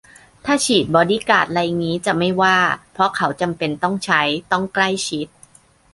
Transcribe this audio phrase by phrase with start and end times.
[0.45, 2.57] ถ้าฉีดบอดี้การ์ดไรงี้จะไม่ว่า
[2.93, 5.27] เพราะเขาจำเป็นต้องใช้ ต้องใกล้ชิด